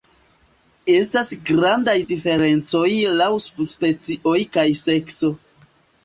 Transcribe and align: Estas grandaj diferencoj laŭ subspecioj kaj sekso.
Estas 0.91 1.27
grandaj 1.49 1.93
diferencoj 2.11 2.87
laŭ 3.17 3.27
subspecioj 3.43 4.39
kaj 4.57 4.65
sekso. 4.81 5.31